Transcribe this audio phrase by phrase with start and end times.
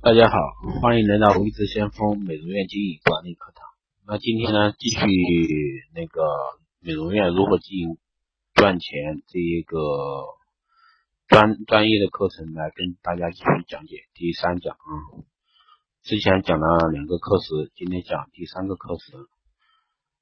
[0.00, 0.38] 大家好，
[0.80, 3.66] 欢迎来到微知先锋美容院经营管理课堂。
[4.06, 5.00] 那今天呢，继续
[5.92, 6.22] 那个
[6.80, 7.98] 美容院如何经营
[8.54, 9.76] 赚钱这一个
[11.26, 15.18] 专专业的课程来跟大家继续讲解第三讲啊。
[16.04, 19.12] 之前讲了两个课时，今天讲第三个课时。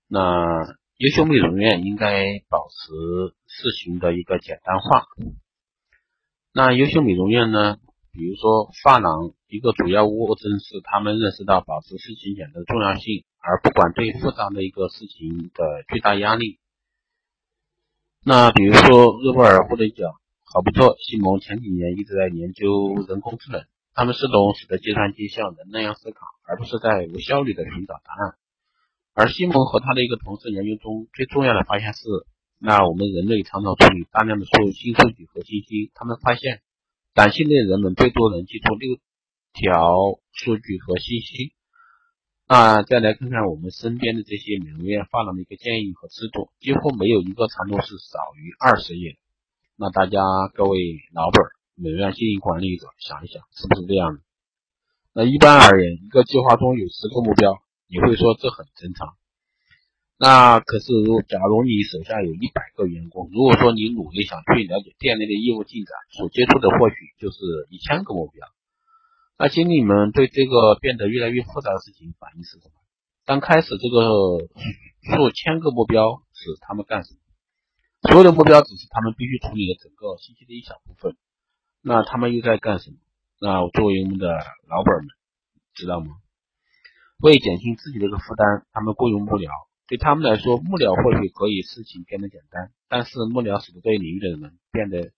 [0.08, 0.64] 那
[0.96, 5.06] 优秀美容院应该保持事情的一个简单化。
[6.54, 7.76] 那优秀美容院呢？
[8.16, 16.58] 比如说，发廊一个主要物证是他们认识到保持事情简单的重要性，而不管对复杂的一个事情的巨大压力。
[18.24, 20.10] 那比如说，诺贝尔获得奖，
[20.44, 28.34] 好不错，西蒙前几年一直在研究人工智能，他们是懂使得计算机像人那样思考，而不是在无效率的寻找答案。
[29.12, 32.00] 而西蒙和他的一个同事研究中最重要的发现是，
[32.58, 36.62] 那我们人类常常处理大量的数新数据和信息，他们发现。
[37.16, 38.98] 短信内人们最多能记住六
[39.54, 41.54] 条数据和信息。
[42.46, 49.16] 那再来看看我们身边的这些美容院发廊的一个建议和制度，几乎没有一个长度是少于二十页。
[49.76, 50.20] 那大家
[50.52, 50.78] 各位
[51.14, 51.42] 老板、
[51.74, 54.20] 美容院经营管理者想一想，是不是这样的？
[55.14, 57.56] 那一般而言，一个计划中有十个目标，
[57.88, 59.16] 你会说这很正常。
[60.18, 60.86] 那可是，
[61.28, 67.36] 假如你手下有一百个员工，如果说你努力想去了解店内的业务进展，所接触的或许就是
[67.68, 68.48] 一千个目标。
[69.36, 72.72] 那经理们对这个变得越来越复杂的事情反应是什么？
[73.26, 74.48] 当开始这个
[75.04, 77.20] 数千个目标时，他们干什么？
[78.08, 81.14] 所有的目标只是他们必须处理的整个信息的一小部分。
[81.82, 82.96] 那他们又在干什么？
[83.38, 84.28] 那作为我们的
[84.66, 85.08] 老板们，
[85.74, 86.16] 知道吗？
[87.20, 89.50] 为减轻自己的一个负担，他们雇佣幕僚。
[89.88, 95.12] 对他们来说，幕僚或许可以事情变得简单，但是幕僚使得这一领域的人变得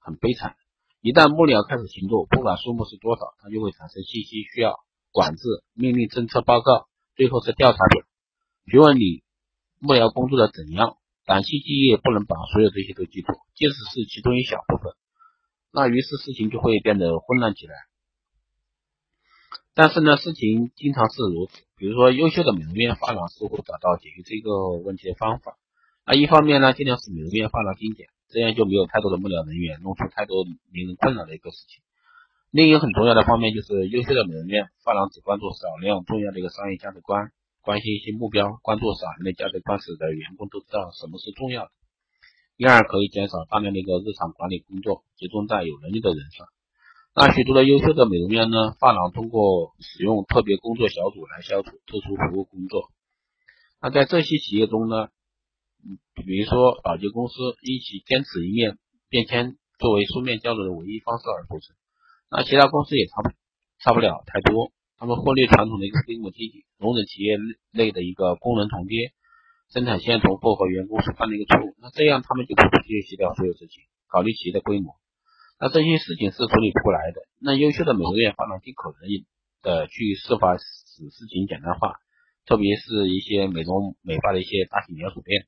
[0.00, 0.56] 很悲惨。
[1.00, 4.74] 一旦幕僚开始行动，不管数目是多少，他就会产生信息需要
[5.12, 5.42] 管制、
[5.74, 8.02] 命令、政策报告，最后是调查表，
[8.66, 9.22] 询问你
[9.78, 10.96] 幕僚工作的怎样。
[11.24, 14.94] 短期记忆不能把所有这些都记住，即使是其中一小部分，
[15.70, 17.74] 那于是事情就会变得混乱起来。
[19.78, 21.62] 但是呢，事情经常是如此。
[21.76, 25.54] 比如说，优秀的美容院发廊似乎找到解决这个问题的方法。
[26.04, 31.80] 那一方面呢，尽量使美容院发廊精简，这样就没有太多的幕僚人员弄出太多令人困扰的一个事情。
[32.50, 37.30] 另一个很重要的方面就是，优秀的美容院发廊只关注少量重要的一个商业价值观，
[37.62, 41.70] 关心一些目标，关注少量的价值观，使得员工都知道什么是重要的。
[42.56, 46.48] 因而，可以减少大量的一个日常管理工作，集中在有能力的人上。
[47.20, 52.92] 那许多的优秀的美容院呢，发廊通过使用特别工作小组来消除特殊服务工作。
[53.82, 55.08] 那在这些企业中呢，
[56.14, 61.74] 比如说保洁公司，因其坚持一面便签作为书面交流的唯一方式而构成。
[62.30, 63.30] 那其他公司也差不
[63.82, 67.36] 差不了太多，他们忽略传统的一个规模经济，容忍企业
[67.72, 69.10] 内的一个工人重叠、
[69.72, 71.74] 生产线重复和员工所犯的一个错误。
[71.82, 74.94] 那这样他们就不去协调所有事情，考虑企业的规模。
[75.60, 77.20] 那这些事情是处理不过来的。
[77.40, 79.00] 那优秀的美容院发廊尽可能
[79.62, 81.96] 的去设法使事情简单化，
[82.46, 85.46] 特别是一些美容美发的一些大型连锁店。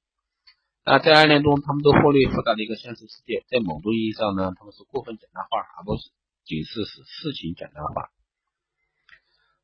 [0.85, 6.11] 那在案例中，他们都忽略复杂的一个现实世界，在某种意义上呢，他们是过分简单化，而不是
[6.45, 8.11] 仅是使事情简单化。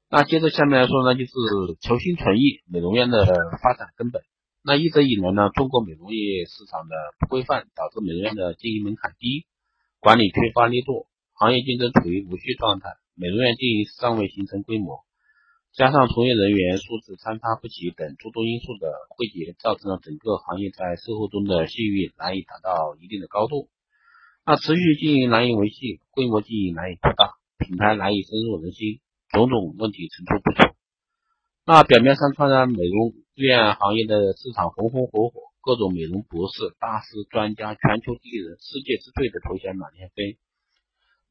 [0.09, 1.35] 那接着下面来说呢，就是
[1.81, 3.27] 求新存异，美容院的
[3.61, 4.23] 发展根本。
[4.63, 9.47] 那一直以来呢，中国美容业市场的不规范，导致美容院的经营门槛低。
[10.07, 15.03] 管理缺乏力度，行业竞争处于无序状态，美容院经营尚未形成规模，
[15.75, 23.69] 加上从业人员素质参差不齐等诸多因素的汇集，造成了整个行业在售后中的信誉难以达到一定的高度。
[24.47, 29.01] 那持续经营难以维系，规模经营难以扩大，品牌难以深入人心，
[29.33, 30.71] 种种问题层出不穷。
[31.67, 35.46] 那表面上看呢，美容院行业的市场红红火火。
[35.67, 40.39] 各种美容博士、大师、专家、全球第一人、世界之最的头衔满天飞，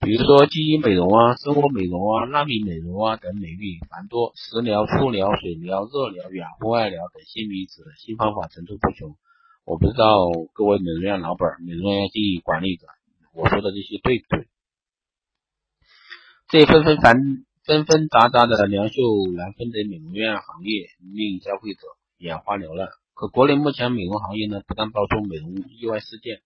[0.03, 9.15] 比如说基因美容啊、生活美容啊、纳米美容啊等美誉繁多，食疗、初疗、水疗、热疗、养肤外疗等新名词、新方法层出不穷。
[9.63, 12.87] 我不知道各位美容院老板、美容院经营管理者，
[13.33, 14.49] 我说的这些对不对？
[16.49, 17.15] 这纷纷繁
[17.63, 19.01] 纷纷杂杂的良秀
[19.33, 21.87] 难分的美容院行业，令消费者
[22.17, 22.89] 眼花缭乱。
[23.15, 26.41] 可国内目前美容行业呢，不但爆出美容意外事件，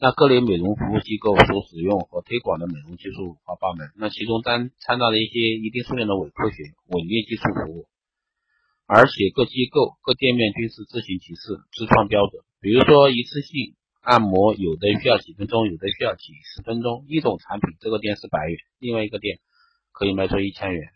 [0.00, 7.86] 那各类美容服务机构所使用和推广的美容技术五花八门，那其中单掺杂了一些一定数量的伪科学、伪劣技术服务，
[8.86, 12.42] 而且各机构、各店面均是自行其事、自创标准。
[12.60, 17.06] 比如说一次性按摩，有的需要几分钟，有的需要几十分钟。
[17.06, 19.38] 一种产品这个店是百元，另外一个店
[19.92, 20.90] 可以卖出一千元。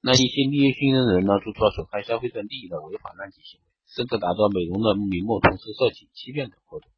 [0.00, 6.90] 那一些利益熏人的人呢，做出了损害消费者利益的违法乱纪行为，甚至达到美容的名目，同时涉及欺骗等活动。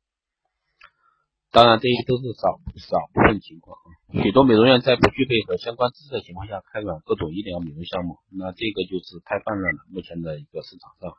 [1.51, 3.87] 当然，这些都是少少部分情况啊。
[4.23, 9.87] 许多美容院在不具备和相关知识的情况下开展各种医疗美容项目，那这个就是太泛滥了。
[9.91, 11.15] 目前的一个市场上，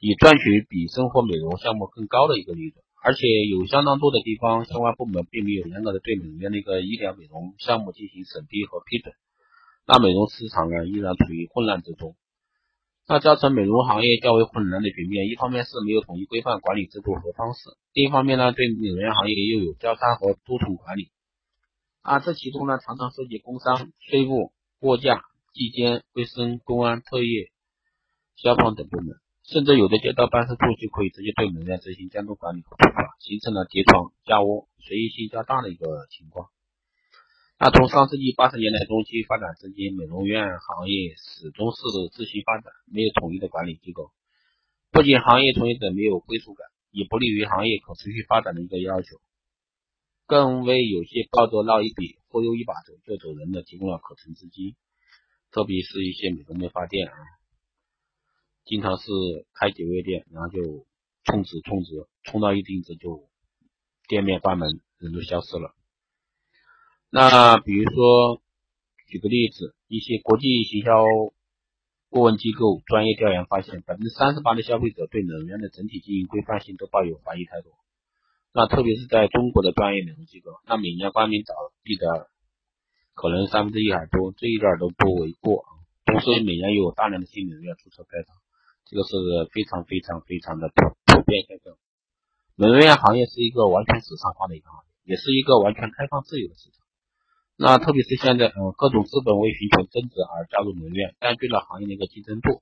[0.00, 9.14] 以赚取比生活美容项目更高的一个利润，而且有相当多的地方相关部门并没有严格的对美容院的一个医疗美容项目进行审批和批准。
[9.86, 12.14] 那美容市场呢，依然处于混乱之中。
[13.12, 21.10] 那造成美容行业较为混乱的局面，一方面是没有统一规范管理制度和方式，另一方面呢，对美容院行业又有交叉和多重管理。
[22.00, 24.50] 啊，这其中呢，常常涉及工商、税务、
[24.80, 25.20] 货架、
[25.52, 27.52] 纪检、卫生、公安、特业、
[28.34, 29.14] 消防等部门，
[29.44, 36.48] 甚至有的街道办事处就可以直接对美容院执行监督管理和处罚，形成了叠床架窝、随意性较大的一个情况。
[37.62, 41.78] 那从上世纪八十年代中期发展至今，美容院行业始终是
[42.10, 44.10] 自行发展，没有统一的管理机构。
[44.90, 49.20] 不仅行业从业者没有归属感，也不利于行业可持续发展的一个要求，
[50.26, 54.74] 更为有些抱着捞一笔、忽悠一把走就走人的提供了可乘之机。
[55.52, 57.14] 特别是一些美容美发店啊，
[58.64, 59.06] 经常是
[59.54, 60.84] 开几个月店，然后就
[61.22, 63.28] 充值充值，充到一定值就
[64.08, 64.68] 店面关门，
[64.98, 65.76] 人都消失了。
[67.14, 68.40] 那比如说，
[69.06, 71.04] 举个例子，一些国际行销
[72.08, 77.68] 顾问机构专业调研发现，百分之三十八的消费者对美容院的整体经营规范性都抱有怀疑态度。
[78.54, 82.30] 那特别是在中国的专业美容机构，那每年关门倒闭的
[83.12, 85.66] 可能三分之一还多，这一点都不为过。
[86.06, 88.32] 同时，每年有大量的新美容院注册开张，
[88.88, 89.12] 这个是
[89.52, 91.76] 非常非常非常的普普遍现象。
[92.56, 96.80] 美容院行业是一个完全市场化的一个行业，也是一个完全开放自由的市场。
[97.62, 102.60] 那特别是现在，嗯，各种资本为寻求增值而加入美容院，占据了行业的一个竞争度。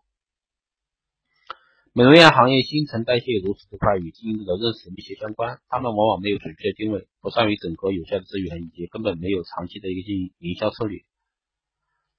[1.94, 5.58] 美容院行业新陈代谢如此之快，与经营者的认识密切相关。
[5.70, 11.00] 他们往往没有准确的定位，不善于整合有效的资源，以及根本没有长期的一个经营营销策略。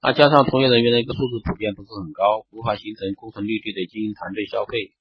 [0.01, 4.97] 那加上从业人员的一个素质普遍不是很高，无法形成攻城略地的经营团队消费，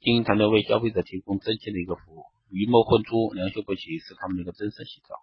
[0.00, 5.20] 经营团队为消费者提供真切的一个服务，鱼目混珠、良莠不齐，是他们的一个真实写照。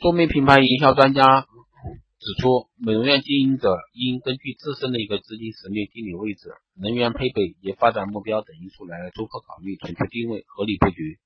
[0.00, 11.18] 著名品牌营销专家指出，美容院经营者应根据自身的一个资金实力、地理位置、人员配备以及发展目标等因素来综合考虑，准确定位、合理布局，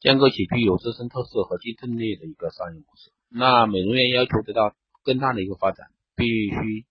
[0.00, 3.12] 建构起具有自身特色和竞争力的一个商业模式。
[3.30, 6.86] 那美容院要求得到更大的一个发展，必须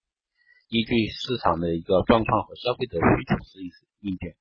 [0.70, 4.36] 依据市场的一个状况和消费者需求实时应变。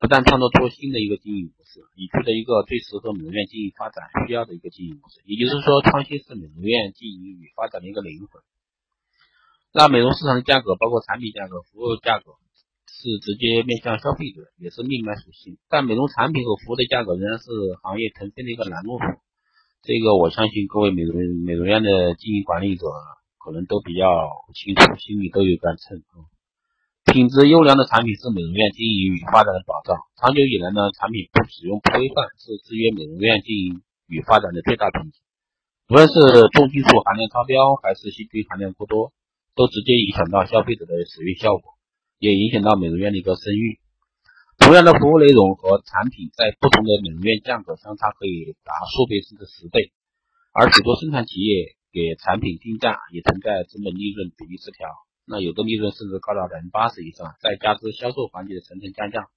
[0.00, 8.40] 不但创造出新的一个经营模式，以取得一个最适合美容院经营发展需要的一个经营模式，也就是说，创新是美容院经营与发展的一个灵魂。
[9.76, 12.32] 那美容市场的价格，包括产品价格、服务价格，
[12.88, 15.58] 是直接面向消费者，也是命脉属性。
[15.68, 17.44] 但美容产品和服务的价格仍然是
[17.84, 19.04] 行业腾飞的一个拦路虎。
[19.84, 22.86] 这个我相信各位美容美容院的经营管理者
[23.36, 24.08] 可能都比较
[24.56, 26.24] 清楚，心里都有杆秤啊。
[27.10, 29.98] 品质优良的产品是美容院经营与发展的保障。
[30.14, 35.18] 长久以来呢，产品不使用不规范是制约美容院经营与发展的最大瓶颈。
[35.90, 36.14] 无论是
[36.54, 39.10] 重金属含量超标，还是细菌含量过多，
[39.58, 41.74] 都直接影响到消费者的使用效果，
[42.22, 43.82] 也影响到美容院的一个声誉。
[44.62, 49.90] 同样的服务内容和产品，在不同的美容院价格相差可以达数倍甚至十倍，
[50.54, 54.86] 而许多生产企业给产品定价也存在成本利润比例失调。
[55.30, 59.30] 那有的利润甚至高达百分之八十以上，再加之销售环节的层层加价，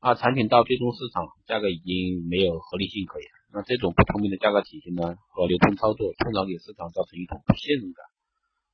[0.00, 3.26] 啊，产品到最终市场价格已经没有合理性可言。
[3.50, 8.04] 那这种不透明的价格体系呢和流通操作，通常给市场造成一种不信任感，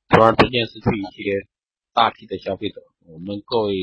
[0.09, 1.47] 从而逐渐失去一些
[1.93, 2.81] 大批的消费者。
[3.07, 3.73] 我们各位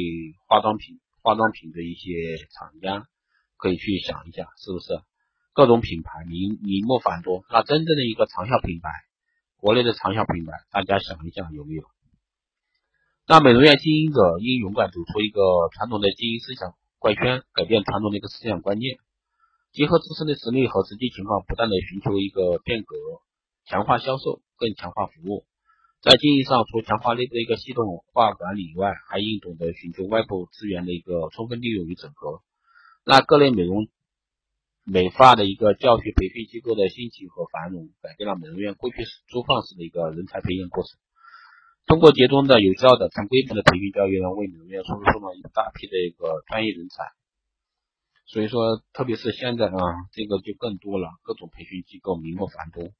[0.47, 3.09] 化妆品、化妆品的一些厂家
[3.57, 5.01] 可以去想一下，是不是
[5.55, 8.91] 各种品牌名名目繁多，那真正的一个长效品牌，
[9.57, 11.85] 国内的长效品牌，大家想一想有没有？
[13.25, 15.41] 那美容院经营者应勇敢走出一个
[15.73, 18.99] 传统的经营思想怪圈，改变传统的一个思想观念，
[19.71, 22.97] 结合自身的实力和实际情况，不断的寻求一个变革，
[23.65, 25.47] 强化销售，更强化服务。
[26.01, 32.43] 在经营上，除强化内部的一个系统化管理以外，还应懂得寻求外部资源的一个充分利用与整合。
[33.05, 33.87] 那各类美容
[34.83, 40.99] 美发的一个教学培训机构的兴起和繁荣，改变了美容院过去是粗放式的一个人才培养过程。
[41.87, 47.05] 通过集中的、有效的、成规模的培训教育呢，为美容院输出了一大批的一个专业人才。
[48.25, 49.77] 所以说，特别是现在啊，
[50.13, 52.93] 这个就更多了，各种培训机构名目繁多。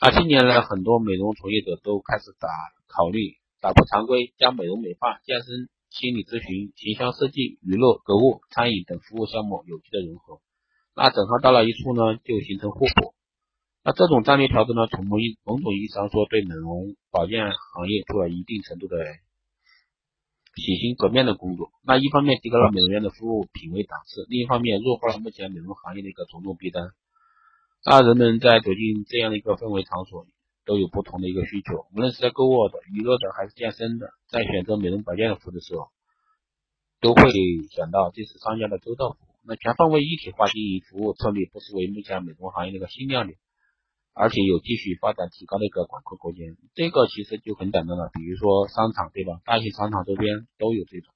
[0.00, 2.48] 那近年来，很多美容从业者都开始打
[2.88, 10.40] 考虑打破常规，将美容美发、健身、心理咨询、形象设计、娱乐、购物、餐饮等服务项目有机的融合。
[10.96, 13.11] 那整合到了一处呢，就形成互补。
[13.84, 18.96] 那这种战略调整呢，从某一某种意义上说，对美容保健行业做了一定程度的
[20.54, 21.72] 洗心革面的工作。
[21.82, 26.90] 那一方面提高了美容院的服务品位档次，另一方面弱化了目前美容行业的一个种种弊端。
[27.84, 30.26] 那人们在走进这样的一个氛围场所，
[30.64, 35.88] 都有不同的一个需求，无论是在购物的、娱乐的还是健身的，在选择美容保健的服务的时候，
[37.00, 37.32] 都会
[37.74, 39.34] 想到这是商家的周到服务。
[39.42, 43.36] 那全方位一体化经营服务策略，不失为目前美容行业的一个新亮点，
[44.14, 46.56] 而且有继续发展提高的一个广阔空间。
[46.74, 49.40] 这个其实就很简单了，比如说商场对吧？
[49.44, 51.14] 大型商场周边都有这种，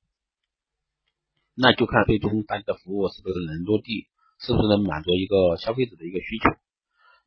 [1.55, 4.09] 那就看最终大家的服务是不是能落地，
[4.41, 6.51] 是不是能满足一个消费者的一个需求。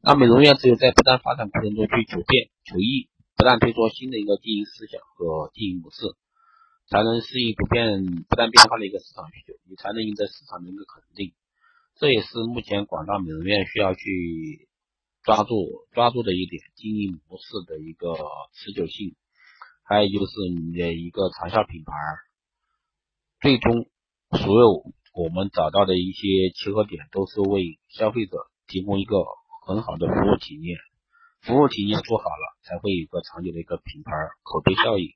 [0.01, 6.15] 那美容院只有在不断发展过程中去求变求异，不断推出新的一个经营思想和经营模式。
[6.89, 11.33] 才能适应不变、不断变化的一个市场需求，你才能赢得市场的一个肯定。
[11.99, 14.67] 这也是目前广大美容院需要去
[15.23, 18.13] 抓住、抓住的一点经营模式的一个
[18.53, 19.15] 持久性。
[19.83, 21.91] 还有就是你的一个长效品牌，
[23.41, 23.87] 最终
[24.37, 24.83] 所有
[25.13, 29.17] 我们找到的一些契合点，都是为消费者提供一个
[29.65, 30.77] 很好的服务体验。
[31.41, 34.11] 服务体验做好了，才会有一个长久的一个品牌
[34.43, 35.09] 口碑效应。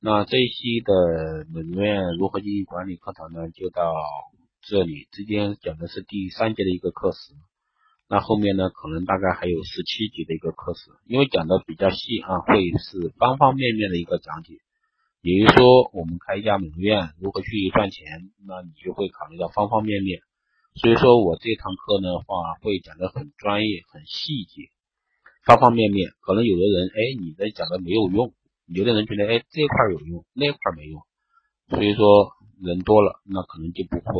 [0.00, 3.48] 那这一期的美容院如何进行管理课堂呢？
[3.50, 3.94] 就到
[4.60, 5.08] 这里。
[5.12, 7.34] 今天讲的是第三节的一个课时，
[8.12, 14.60] 那后面呢，可能大概还有十七节的一个课时，因为讲的比较细啊，会是方方面面的一个讲解。
[15.22, 20.20] 也就是说，我们开一家美容院如何去赚钱，那你就会考虑到方方面面。
[20.74, 24.68] 所以说我这堂课的话，会讲的很专业、很细节，
[25.46, 26.12] 方方面面。
[26.20, 28.34] 可能有的人，哎，你的讲的没有用。
[28.66, 31.00] 有的人觉得，哎，这块有用，那块没用，
[31.70, 34.12] 所以说人多了，那可能就不会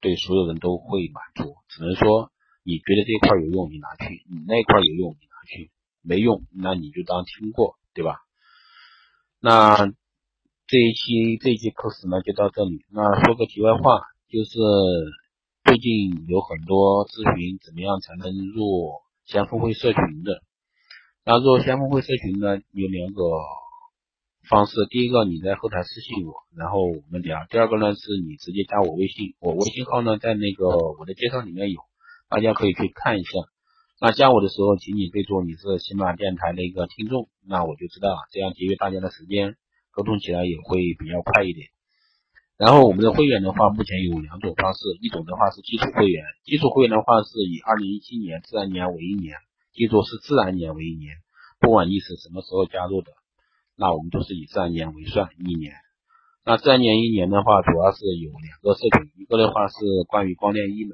[0.00, 2.33] 对所有人都会满足，只能说
[2.64, 5.70] 你觉得这块有用，你拿去；你那块有用，你拿去；
[6.02, 8.18] 没用，那你就当听过，对吧？
[9.38, 9.76] 那
[10.66, 12.84] 这一期这一节课时呢，就到这里。
[12.90, 14.56] 那说个题外话，就是
[15.62, 20.42] 最近有很多咨询，怎么样才能入先锋会社群的？
[21.24, 23.22] 那入先锋会社群呢，有两个。
[24.46, 30.68] 方式，第一个你在后台私信我，然后我们聊；第二个呢是你直接加我微信，我微信号呢在那个
[31.00, 31.80] 我的介绍里面有，
[32.34, 33.30] 大家可以去看一下。
[34.00, 39.54] 那加我的时候，请你备注你是喜马电台的一个听众，那我就知道了，这样节约大家的时间，
[39.92, 41.68] 沟通起来也会比较快一点。
[42.58, 49.38] 然后我们的会员的话，目前有两种方式，一种的话是基础会员，基础会员的话是以二零一七年自然年为一年，
[49.72, 51.14] 记住是自然年为一年，
[51.60, 53.12] 不管你是什么时候加入的。
[53.76, 55.72] 那我们都是以自然年为算一年。
[56.44, 59.76] 那自然年一年的话，主要是有两个社群，一个的话是
[60.08, 60.90] 关于光电医美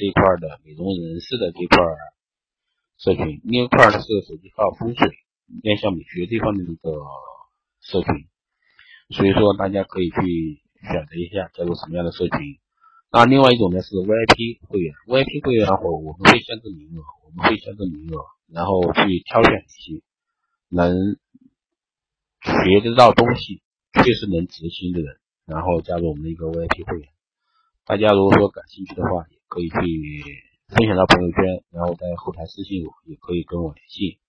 [0.00, 1.84] 这一块的美容人士的这块
[2.96, 5.12] 社群，另一块呢是手机号风水、
[5.62, 6.88] 面向美学这方面的一个
[7.84, 8.08] 社群。
[9.12, 10.16] 所以说大家可以去
[10.80, 12.56] 选择一下加入什么样的社群。
[13.12, 20.00] 那另外一种呢是 VIP 会员，VIP 会员的话我们会限制名额，我们会限制名额，然后去挑选一些
[20.70, 21.20] 能。
[22.42, 23.60] 学得到东西，
[23.92, 27.10] 确实能执行的人，然后加入我们的一个 VIP 会员。
[27.84, 29.74] 大家如果说感兴趣的话，也可以去
[30.70, 31.42] 分享到朋友圈，
[31.74, 34.22] 然后在后台私信我，也可以跟我联系。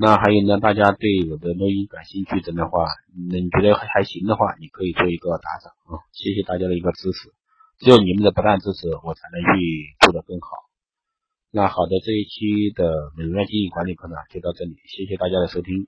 [0.00, 2.88] 那还有呢，大家对我的录音感兴趣的话，
[3.28, 7.30] 那你觉得还行的话，你可以做一个打赏啊，谢谢大家的一个支持。
[7.78, 10.48] 只有你们的不断支持，我才能去做得更好。
[11.52, 15.86] 那好的，这一期的美容院经营管理课呢，就到这里，谢谢大家的收听。